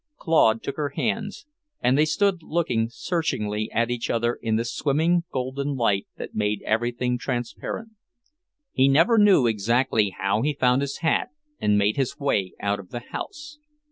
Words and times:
Claude 0.17 0.63
took 0.63 0.77
her 0.77 0.93
hands 0.95 1.45
and 1.79 1.95
they 1.95 2.05
stood 2.05 2.41
looking 2.41 2.89
searchingly 2.89 3.69
at 3.71 3.91
each 3.91 4.09
other 4.09 4.33
in 4.33 4.55
the 4.55 4.65
swimming 4.65 5.25
golden 5.31 5.75
light 5.75 6.07
that 6.17 6.33
made 6.33 6.63
everything 6.63 7.19
transparent. 7.19 7.89
He 8.71 8.87
never 8.87 9.19
knew 9.19 9.45
exactly 9.45 10.09
how 10.09 10.41
he 10.41 10.55
found 10.55 10.81
his 10.81 11.01
hat 11.05 11.27
and 11.59 11.77
made 11.77 11.97
his 11.97 12.17
way 12.17 12.55
out 12.59 12.79
of 12.79 12.89
the 12.89 13.03
house. 13.11 13.59